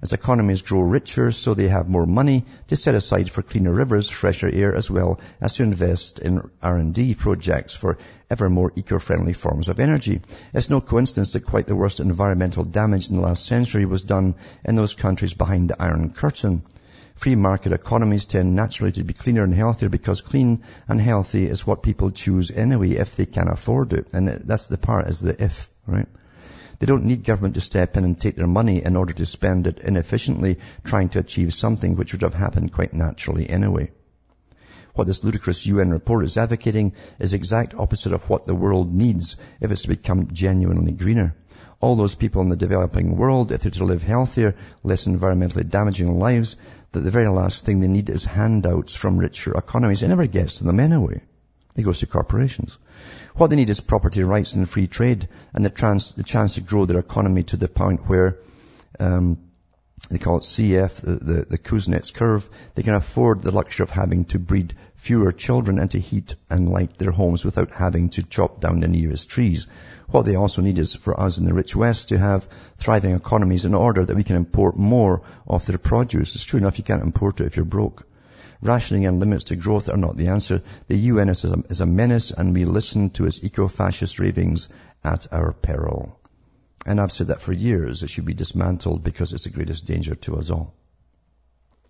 [0.00, 4.08] As economies grow richer, so they have more money to set aside for cleaner rivers,
[4.08, 7.98] fresher air, as well as to invest in R&D projects for
[8.30, 10.20] ever more eco-friendly forms of energy.
[10.54, 14.36] It's no coincidence that quite the worst environmental damage in the last century was done
[14.64, 16.62] in those countries behind the Iron Curtain.
[17.16, 21.66] Free market economies tend naturally to be cleaner and healthier because clean and healthy is
[21.66, 24.06] what people choose anyway if they can afford it.
[24.12, 26.06] And that's the part is the if, right?
[26.78, 29.66] They don't need government to step in and take their money in order to spend
[29.66, 33.90] it inefficiently trying to achieve something which would have happened quite naturally anyway.
[34.94, 39.36] What this ludicrous UN report is advocating is exact opposite of what the world needs
[39.60, 41.34] if it's to become genuinely greener.
[41.80, 46.18] All those people in the developing world, if they're to live healthier, less environmentally damaging
[46.18, 46.56] lives,
[46.92, 50.02] that the very last thing they need is handouts from richer economies.
[50.02, 51.22] It never gets to them anyway.
[51.78, 52.76] It goes to corporations.
[53.36, 56.60] What they need is property rights and free trade and the, trans, the chance to
[56.60, 58.38] grow their economy to the point where
[58.98, 59.38] um,
[60.10, 62.50] they call it CF, the, the, the Kuznets curve.
[62.74, 66.68] They can afford the luxury of having to breed fewer children and to heat and
[66.68, 69.68] light their homes without having to chop down the nearest trees.
[70.08, 73.64] What they also need is for us in the rich West to have thriving economies
[73.64, 76.34] in order that we can import more of their produce.
[76.34, 78.07] It's true enough you can't import it if you're broke.
[78.60, 80.62] Rationing and limits to growth are not the answer.
[80.88, 84.68] The UN is a, is a menace and we listen to its eco-fascist ravings
[85.04, 86.18] at our peril.
[86.84, 88.02] And I've said that for years.
[88.02, 90.74] It should be dismantled because it's the greatest danger to us all.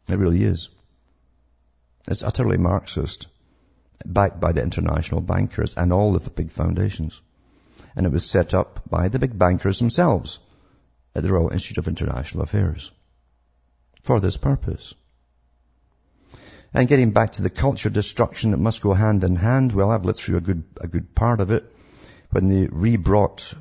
[0.09, 0.69] It really is.
[2.07, 3.29] It's utterly Marxist,
[4.05, 7.21] backed by the international bankers and all of the big foundations.
[7.97, 10.39] And it was set up by the big bankers themselves
[11.15, 12.91] at the Royal Institute of International Affairs
[14.03, 14.95] for this purpose.
[16.75, 20.05] And getting back to the culture destruction that must go hand in hand, well, I've
[20.05, 21.65] lived through a good, a good part of it.
[22.31, 23.55] When they re-brought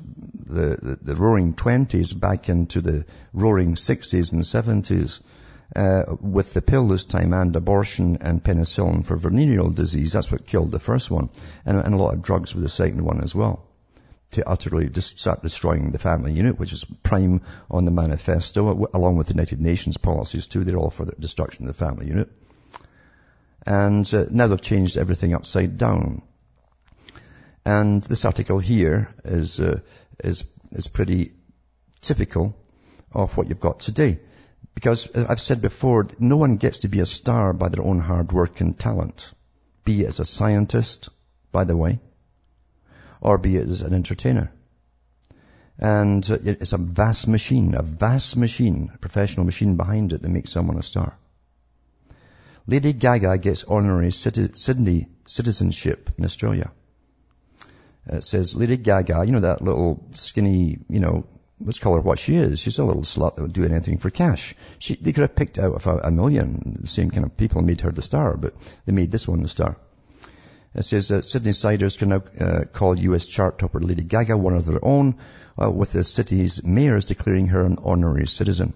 [0.46, 5.20] the, the, the roaring twenties back into the roaring sixties and seventies,
[5.74, 10.12] uh, with the pill this time and abortion and penicillin for venereal disease.
[10.12, 11.30] That's what killed the first one.
[11.64, 13.66] And, and a lot of drugs with the second one as well.
[14.32, 17.40] To utterly just start destroying the family unit, which is prime
[17.70, 20.64] on the manifesto, along with the United Nations policies too.
[20.64, 22.28] They're all for the destruction of the family unit.
[23.68, 26.22] And uh, now they've changed everything upside down.
[27.66, 29.80] And this article here is, uh,
[30.24, 31.32] is, is pretty
[32.00, 32.56] typical
[33.12, 34.20] of what you've got today.
[34.74, 37.98] Because uh, I've said before, no one gets to be a star by their own
[37.98, 39.34] hard work and talent.
[39.84, 41.10] Be it as a scientist,
[41.52, 42.00] by the way,
[43.20, 44.50] or be it as an entertainer.
[45.78, 50.30] And uh, it's a vast machine, a vast machine, a professional machine behind it that
[50.30, 51.18] makes someone a star.
[52.68, 56.70] Lady Gaga gets honorary Sydney citizenship in Australia.
[58.06, 61.26] It says Lady Gaga, you know that little skinny, you know,
[61.60, 62.60] let's call her what she is.
[62.60, 64.54] She's a little slut that would do anything for cash.
[64.78, 67.60] She, they could have picked out of a, a million, the same kind of people
[67.60, 68.52] and made her the star, but
[68.84, 69.78] they made this one the star.
[70.74, 74.54] It says that Sydney Siders can now uh, call US chart topper Lady Gaga one
[74.54, 75.16] of their own,
[75.60, 78.74] uh, with the city's mayors declaring her an honorary citizen.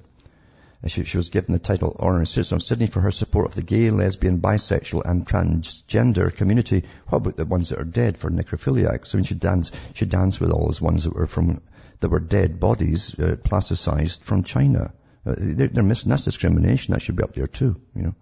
[0.86, 3.62] She, she, was given the title Honorary Citizen of Sydney for her support of the
[3.62, 6.82] gay, lesbian, bisexual and transgender community.
[7.08, 9.14] What about the ones that are dead for necrophiliacs?
[9.14, 11.62] I mean, she danced, she danced with all those ones that were from,
[12.00, 14.92] that were dead bodies, uh, plasticized from China.
[15.24, 16.94] Uh, they're, they're missing, that's discrimination.
[16.94, 18.14] That should be up there too, you know.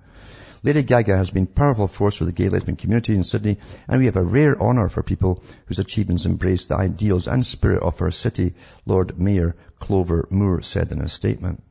[0.62, 3.56] Lady Gaga has been a powerful force for the gay lesbian community in Sydney,
[3.88, 7.82] and we have a rare honour for people whose achievements embrace the ideals and spirit
[7.82, 8.52] of our city,
[8.84, 11.62] Lord Mayor Clover Moore said in a statement.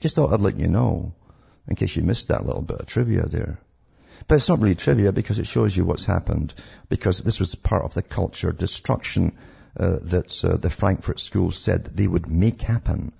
[0.00, 1.12] Just thought I'd let you know,
[1.66, 3.58] in case you missed that little bit of trivia there.
[4.26, 6.54] But it's not really trivia because it shows you what's happened,
[6.88, 9.32] because this was part of the culture destruction
[9.76, 13.12] uh, that uh, the Frankfurt School said they would make happen.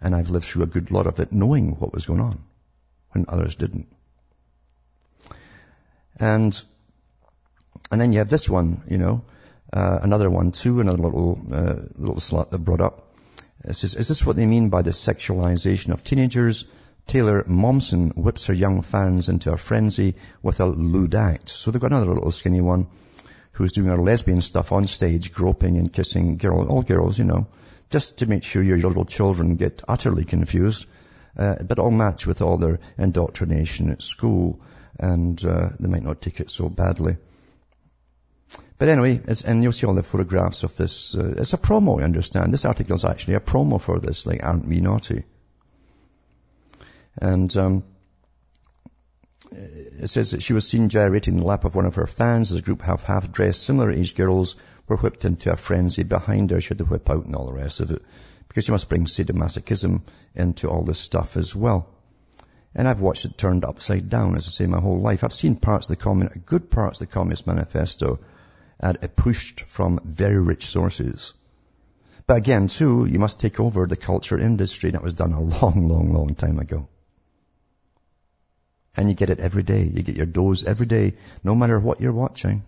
[0.00, 2.40] And I've lived through a good lot of it knowing what was going on
[3.12, 3.88] when others didn't.
[6.18, 6.60] And,
[7.90, 9.24] and then you have this one, you know,
[9.72, 13.09] uh, another one too, another little, uh, little slot that brought up.
[13.64, 16.64] It says, is this what they mean by the sexualization of teenagers?
[17.06, 21.48] Taylor Momsen whips her young fans into a frenzy with a lewd act.
[21.48, 22.86] So they've got another little skinny one
[23.52, 27.48] who's doing her lesbian stuff on stage, groping and kissing girls, all girls, you know,
[27.90, 30.86] just to make sure your little children get utterly confused.
[31.36, 34.60] Uh, but all match with all their indoctrination at school,
[34.98, 37.16] and uh, they might not take it so badly.
[38.80, 41.14] But anyway, and you'll see all the photographs of this.
[41.14, 42.50] Uh, it's a promo, I understand.
[42.50, 45.24] This article is actually a promo for this, like, aren't we naughty?
[47.18, 47.84] And um,
[49.52, 52.52] it says that she was seen gyrating in the lap of one of her fans
[52.52, 54.56] as a group of half-dressed, similar-aged girls
[54.88, 56.60] were whipped into a frenzy behind her.
[56.62, 58.00] She had to whip out and all the rest of it.
[58.48, 60.00] Because she must bring sadomasochism
[60.34, 61.86] into all this stuff as well.
[62.74, 65.22] And I've watched it turned upside down, as I say, my whole life.
[65.22, 68.20] I've seen parts of the communist, good parts of the Communist Manifesto
[68.80, 71.34] at, pushed from very rich sources.
[72.26, 74.90] But again, too, you must take over the culture industry.
[74.90, 76.88] That was done a long, long, long time ago.
[78.96, 79.84] And you get it every day.
[79.84, 81.14] You get your dose every day,
[81.44, 82.62] no matter what you're watching.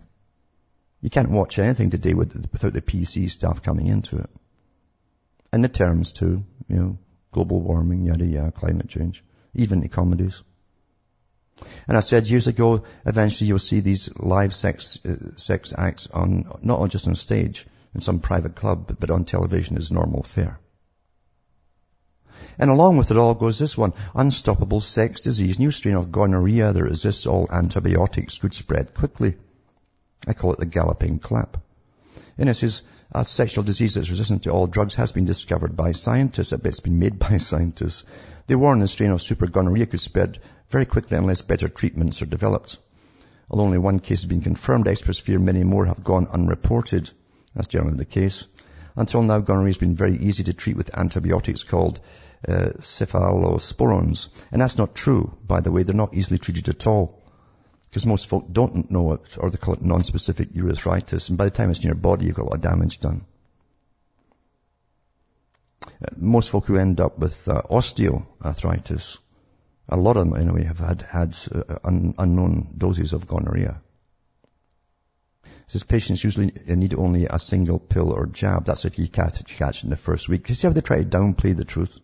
[1.01, 4.29] You can't watch anything today without the PC stuff coming into it.
[5.51, 6.97] And the terms too, you know,
[7.31, 10.43] global warming, yada yada, climate change, even the comedies.
[11.87, 16.45] And I said years ago, eventually you'll see these live sex, uh, sex acts on,
[16.61, 20.59] not just on stage in some private club, but on television as normal fare.
[22.57, 26.71] And along with it all goes this one, unstoppable sex disease, new strain of gonorrhea
[26.71, 29.35] that resists all antibiotics could spread quickly.
[30.27, 31.57] I call it the galloping clap.
[32.37, 35.91] And it says, a sexual disease that's resistant to all drugs has been discovered by
[35.91, 36.51] scientists.
[36.51, 38.03] I bet it's been made by scientists.
[38.47, 40.39] They warn the strain of super gonorrhea could spread
[40.73, 42.79] very quickly unless better treatments are developed.
[43.49, 47.09] Although only one case has been confirmed, experts fear many more have gone unreported.
[47.53, 48.47] That's generally the case.
[48.95, 51.99] Until now, gonorrhea has been very easy to treat with antibiotics called
[52.47, 54.29] uh, cephalosporins.
[54.51, 55.83] And that's not true, by the way.
[55.83, 57.21] They're not easily treated at all.
[57.85, 61.29] Because most folk don't know it, or they call it non-specific urethritis.
[61.29, 63.25] And by the time it's in your body, you've got a lot of damage done.
[65.85, 69.19] Uh, most folk who end up with uh, osteoarthritis,
[69.89, 73.81] a lot of them anyway have had, had uh, un, unknown doses of gonorrhea.
[75.67, 78.65] Says patients usually need only a single pill or jab.
[78.65, 80.49] That's if you catch, catch in the first week.
[80.49, 81.99] You see how they try to downplay the truth?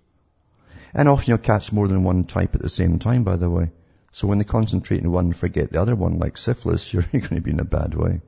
[0.94, 3.72] And often you'll catch more than one type at the same time, by the way.
[4.12, 7.36] So when they concentrate on one and forget the other one, like syphilis, you're going
[7.36, 8.22] to be in a bad way.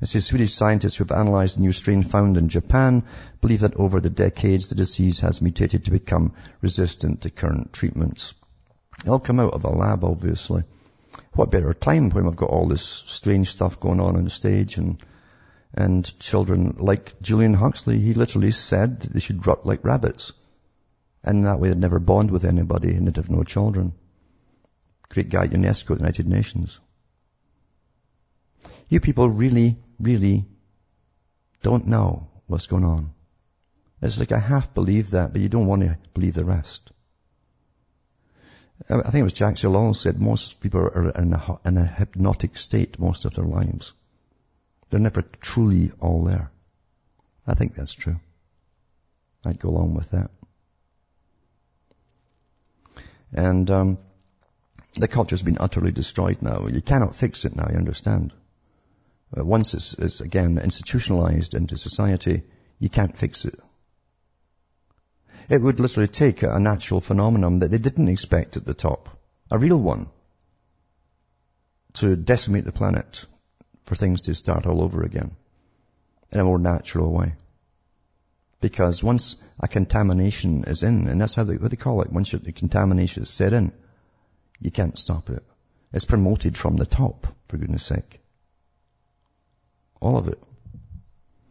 [0.00, 3.04] It says Swedish scientists who have analyzed the new strain found in Japan
[3.40, 6.32] believe that over the decades the disease has mutated to become
[6.62, 8.34] resistant to current treatments.
[9.02, 10.64] It'll come out of a lab, obviously.
[11.32, 14.78] What better time when we've got all this strange stuff going on on the stage
[14.78, 14.98] and
[15.74, 20.32] and children like Julian Huxley, he literally said they should rot like rabbits.
[21.22, 23.92] And that way they'd never bond with anybody and they'd have no children.
[25.10, 26.80] Great guy at UNESCO, the United Nations.
[28.88, 30.46] You people really, really
[31.62, 33.12] don't know what's going on.
[34.02, 36.90] It's like I half believe that, but you don't want to believe the rest.
[38.88, 42.56] I think it was Jack Salon said most people are in a, in a hypnotic
[42.56, 43.92] state most of their lives.
[44.88, 46.50] They're never truly all there.
[47.46, 48.18] I think that's true.
[49.44, 50.30] I'd go along with that.
[53.32, 53.98] And um,
[54.94, 56.66] the culture's been utterly destroyed now.
[56.66, 58.32] You cannot fix it now, you understand.
[59.32, 62.42] But once it's, it's again institutionalized into society,
[62.78, 63.58] you can't fix it.
[65.48, 69.08] It would literally take a natural phenomenon that they didn't expect at the top,
[69.50, 70.08] a real one,
[71.94, 73.26] to decimate the planet
[73.84, 75.36] for things to start all over again
[76.30, 77.34] in a more natural way.
[78.60, 82.30] Because once a contamination is in, and that's how they, what they call it, once
[82.30, 83.72] the contamination is set in,
[84.60, 85.42] you can't stop it.
[85.92, 88.19] It's promoted from the top, for goodness sake.
[90.00, 90.38] All of it.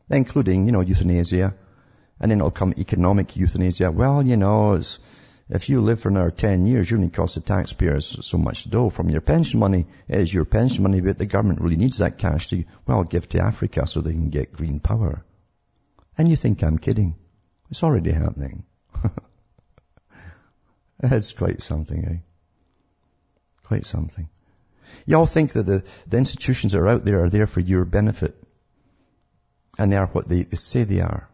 [0.09, 1.55] Including, you know, euthanasia.
[2.19, 3.91] And then it'll come economic euthanasia.
[3.91, 4.81] Well, you know,
[5.49, 8.89] if you live for another 10 years, you only cost the taxpayers so much dough
[8.89, 9.87] from your pension money.
[10.07, 13.27] It is your pension money, but the government really needs that cash to, well, give
[13.29, 15.25] to Africa so they can get green power.
[16.17, 17.15] And you think I'm kidding.
[17.71, 18.65] It's already happening.
[21.03, 22.17] it's quite something, eh?
[23.63, 24.29] Quite something.
[25.05, 27.85] You all think that the, the institutions that are out there are there for your
[27.85, 28.35] benefit.
[29.79, 31.27] And they are what they, they say they are.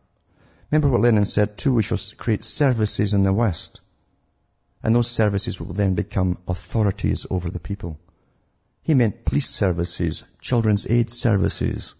[0.71, 3.81] Remember what Lenin said too, we shall create services in the West
[4.85, 7.99] and those services will then become authorities over the people.
[8.83, 11.95] He meant police services, children's aid services,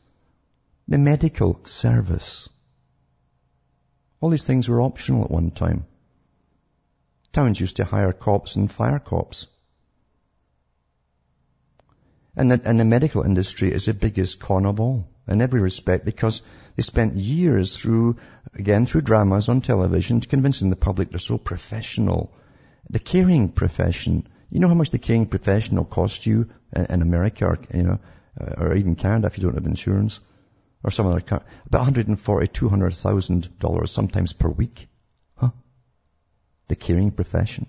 [0.88, 2.48] the medical service.
[4.22, 5.88] All these things were optional at one time.
[7.34, 9.48] Towns used to hire cops and fire cops.
[12.38, 16.06] And the, and the medical industry is the biggest con of all in every respect
[16.06, 16.42] because
[16.76, 18.18] they spent years through,
[18.54, 22.34] again, through dramas on television to convincing the public they're so professional
[22.90, 27.02] the caring profession You know how much the caring profession will cost you in, in
[27.02, 28.00] America or, you know,
[28.40, 30.20] uh, or even Canada if you don't have insurance?
[30.84, 31.48] Or some other country.
[31.66, 34.88] About 140, 200,000 dollars sometimes per week.
[35.36, 35.50] Huh?
[36.68, 37.66] The caring profession.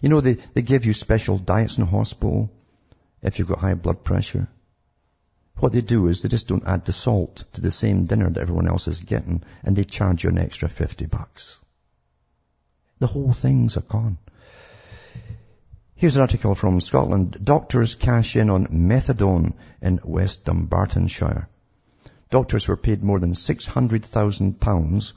[0.00, 2.50] You know, they, they give you special diets in the hospital
[3.22, 4.48] if you've got high blood pressure.
[5.56, 8.40] What they do is they just don't add the salt to the same dinner that
[8.40, 11.58] everyone else is getting and they charge you an extra 50 bucks.
[12.98, 14.18] The whole thing's a con.
[15.94, 17.38] Here's an article from Scotland.
[17.44, 21.46] Doctors cash in on methadone in West Dunbartonshire.
[22.30, 25.12] Doctors were paid more than £600,000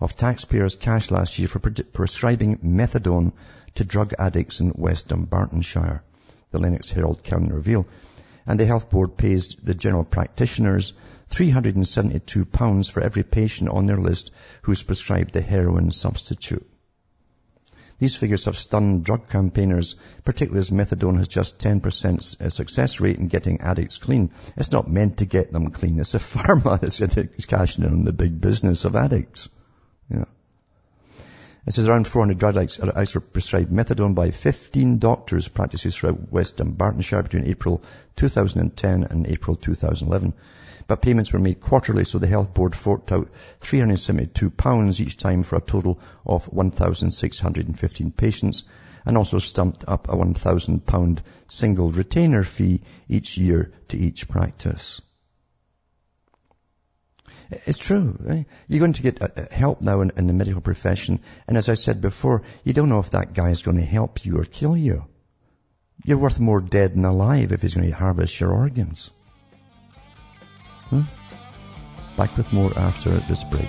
[0.00, 3.32] of taxpayers' cash last year for prescribing methadone
[3.74, 6.00] to drug addicts in West Dunbartonshire,
[6.50, 7.86] the Lennox Herald can reveal.
[8.46, 10.92] And the health board pays the general practitioners
[11.30, 14.30] £372 for every patient on their list
[14.62, 16.66] who's prescribed the heroin substitute.
[17.98, 23.18] These figures have stunned drug campaigners, particularly as methadone has just 10% uh, success rate
[23.18, 24.30] in getting addicts clean.
[24.56, 26.00] It's not meant to get them clean.
[26.00, 29.50] It's a pharma that's cashing in on the big business of addicts.
[31.66, 32.78] It says around 400 drug addicts
[33.14, 37.82] were prescribed methadone by 15 doctors practices throughout West Dunbartonshire between April
[38.16, 40.32] 2010 and April 2011.
[40.86, 43.28] But payments were made quarterly, so the health board forked out
[43.60, 48.64] £372 each time for a total of 1,615 patients
[49.04, 55.02] and also stumped up a £1,000 single retainer fee each year to each practice.
[57.50, 58.16] It's true.
[58.20, 58.46] Right?
[58.68, 61.20] You're going to get uh, uh, help now in, in, the medical profession.
[61.48, 64.24] And as I said before, you don't know if that guy is going to help
[64.24, 65.06] you or kill you.
[66.04, 69.10] You're worth more dead than alive if he's going to harvest your organs.
[72.16, 73.68] Back with more after this break.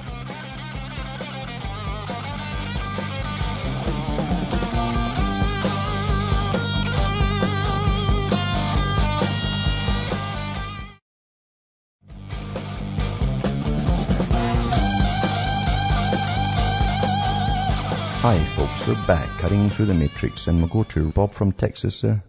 [18.22, 22.02] Hi folks, we're back cutting through the matrix and we'll go to Bob from Texas
[22.02, 22.24] there.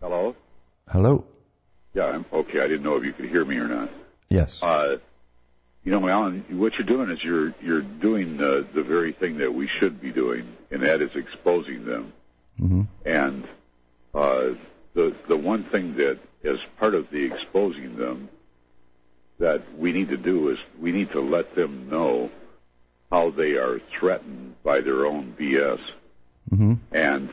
[0.00, 0.34] Hello?
[0.90, 1.26] Hello?
[1.94, 2.58] Yeah, I'm okay.
[2.58, 3.88] I didn't know if you could hear me or not.
[4.28, 4.60] Yes.
[4.64, 4.96] Uh,
[5.84, 9.54] you know, Alan, what you're doing is you're you're doing the the very thing that
[9.54, 12.12] we should be doing, and that is exposing them.
[12.58, 12.82] Mm-hmm.
[13.06, 13.46] And
[14.12, 14.54] uh,
[14.94, 18.28] the the one thing that as part of the exposing them
[19.38, 22.32] that we need to do is we need to let them know
[23.10, 25.80] how they are threatened by their own BS.
[26.50, 26.74] Mm-hmm.
[26.92, 27.30] And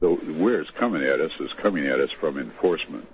[0.00, 3.08] the, where it's coming at us is coming at us from enforcement.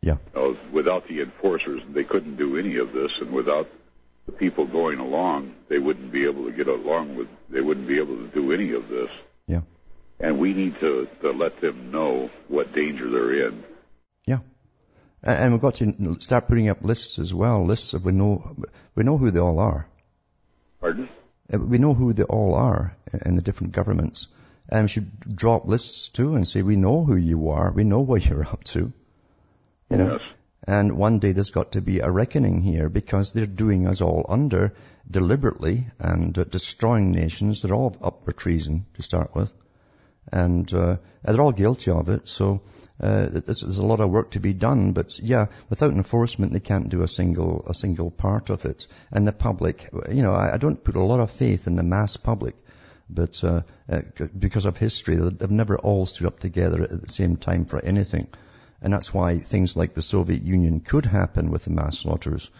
[0.00, 0.16] Yeah.
[0.34, 3.68] You know, without the enforcers, they couldn't do any of this, and without
[4.26, 7.28] the people going along, they wouldn't be able to get along with.
[7.48, 9.10] They wouldn't be able to do any of this.
[9.46, 9.62] Yeah.
[10.18, 13.64] And we need to to let them know what danger they're in.
[14.26, 14.38] Yeah.
[15.22, 17.64] And we've got to start putting up lists as well.
[17.64, 18.56] Lists of we know
[18.94, 19.88] we know who they all are.
[20.80, 21.08] Pardon?
[21.52, 24.28] Uh, we know who they all are in the different governments.
[24.68, 27.72] And we should drop lists too and say, we know who you are.
[27.72, 28.92] We know what you're up to.
[29.90, 30.12] You know?
[30.12, 30.22] Yes.
[30.66, 34.26] And one day there's got to be a reckoning here because they're doing us all
[34.28, 34.74] under
[35.08, 37.62] deliberately and uh, destroying nations.
[37.62, 39.52] They're all up for treason to start with.
[40.32, 42.26] And uh, they're all guilty of it.
[42.26, 42.62] So
[42.98, 46.88] uh, there's, a lot of work to be done, but yeah, without enforcement, they can't
[46.88, 48.86] do a single a single part of it.
[49.10, 51.82] And the public, you know, I, I don't put a lot of faith in the
[51.82, 52.56] mass public,
[53.10, 54.00] but uh, uh,
[54.38, 58.28] because of history, they've never all stood up together at the same time for anything,
[58.80, 62.50] and that's why things like the Soviet Union could happen with the mass slaughters.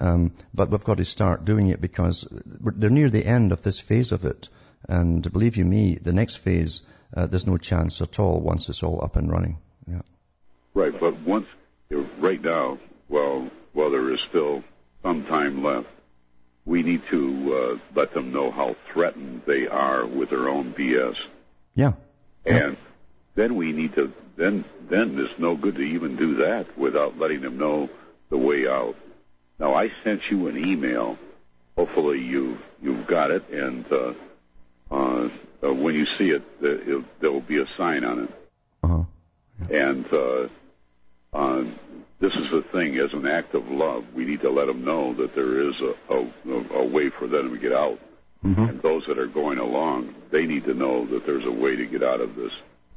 [0.00, 3.80] Um, but we've got to start doing it because they're near the end of this
[3.80, 4.48] phase of it.
[4.88, 6.82] And believe you me, the next phase,
[7.16, 9.58] uh, there's no chance at all once it's all up and running.
[9.86, 10.02] Yeah.
[10.74, 11.46] Right, but once
[12.18, 12.78] right now,
[13.08, 14.64] while while there is still
[15.02, 15.88] some time left,
[16.64, 21.16] we need to uh, let them know how threatened they are with their own BS.
[21.74, 21.92] Yeah.
[22.44, 22.74] And yeah.
[23.36, 27.40] then we need to then then it's no good to even do that without letting
[27.40, 27.88] them know
[28.30, 28.96] the way out.
[29.58, 31.18] Now I sent you an email.
[31.76, 34.14] Hopefully you you've got it, and uh,
[34.90, 35.28] uh,
[35.62, 38.48] uh when you see it, there will be a sign on it.
[38.82, 39.04] Uh-huh.
[39.70, 40.48] And uh,
[41.32, 41.64] uh,
[42.18, 42.98] this is the thing.
[42.98, 45.94] As an act of love, we need to let them know that there is a,
[46.08, 46.30] a,
[46.74, 48.00] a way for them to get out.
[48.44, 48.62] Mm-hmm.
[48.62, 51.86] And those that are going along, they need to know that there's a way to
[51.86, 52.52] get out of this.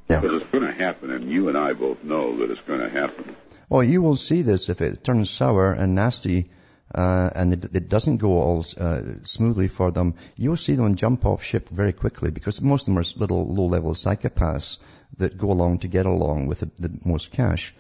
[0.10, 0.20] Yeah.
[0.20, 2.90] Because it's going to happen, and you and I both know that it's going to
[2.90, 3.36] happen.
[3.70, 6.50] Well, you will see this if it turns sour and nasty,
[6.94, 10.16] uh, and it, it, doesn't go all uh, smoothly for them.
[10.36, 13.94] You'll see them jump off ship very quickly because most of them are little low-level
[13.94, 14.80] psychopaths
[15.18, 17.74] that go along to get along with the, the most cash.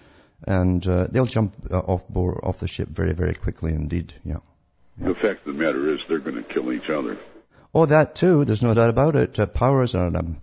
[0.46, 4.14] And uh, they'll jump uh, off board, off the ship very, very quickly indeed.
[4.24, 4.38] Yeah.
[4.98, 7.18] The fact of the matter is they're going to kill each other.
[7.74, 8.46] Oh, that too.
[8.46, 9.40] There's no doubt about it.
[9.40, 10.38] Uh, power is an, um,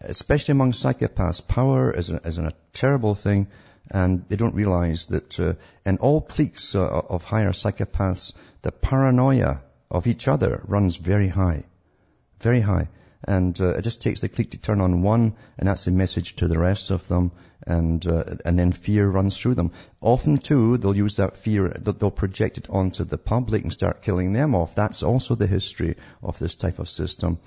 [0.00, 3.48] especially among psychopaths, power is, a, is a terrible thing,
[3.90, 5.54] and they don't realize that uh,
[5.86, 8.32] in all cliques uh, of higher psychopaths,
[8.62, 11.64] the paranoia of each other runs very high,
[12.40, 12.88] very high.
[13.24, 16.36] And uh, it just takes the clique to turn on one, and that's the message
[16.36, 17.30] to the rest of them,
[17.66, 19.70] and uh, and then fear runs through them.
[20.00, 24.32] Often too, they'll use that fear, they'll project it onto the public and start killing
[24.32, 24.74] them off.
[24.74, 27.38] That's also the history of this type of system.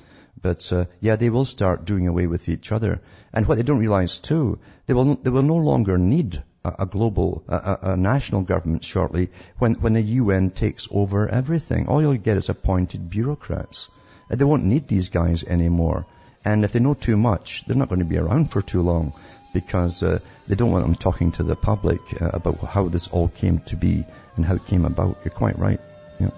[0.42, 3.02] But uh, yeah, they will start doing away with each other.
[3.34, 6.86] And what they don't realize too, they will they will no longer need a, a
[6.86, 11.88] global, a, a, national government shortly when when the UN takes over everything.
[11.88, 13.90] All you'll get is appointed bureaucrats.
[14.30, 16.06] They won't need these guys anymore.
[16.44, 19.14] And if they know too much, they're not going to be around for too long
[19.54, 23.28] because uh, they don't want them talking to the public uh, about how this all
[23.28, 24.06] came to be
[24.36, 25.18] and how it came about.
[25.24, 25.80] You're quite right.
[26.20, 26.32] Yeah.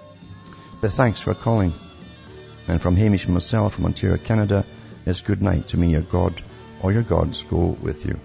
[0.80, 1.72] But thanks for calling.
[2.68, 4.64] And from Hamish and myself from Ontario, Canada,
[5.04, 6.40] it's good night to me, your God,
[6.82, 8.18] or your gods go with you.